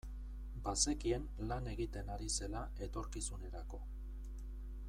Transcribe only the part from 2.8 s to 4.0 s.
etorkizunerako.